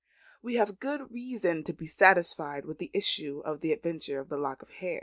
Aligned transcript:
We 0.41 0.55
have 0.55 0.79
good 0.79 1.11
reason 1.11 1.63
to 1.65 1.73
be 1.73 1.85
satisfied 1.85 2.65
with 2.65 2.79
the 2.79 2.89
issue 2.91 3.43
of 3.45 3.61
this 3.61 3.73
adventure 3.73 4.19
of 4.19 4.29
the 4.29 4.37
lock 4.37 4.63
of 4.63 4.71
hair. 4.71 4.99